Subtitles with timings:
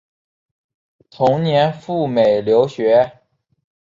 [1.11, 3.19] 同年赴美留学。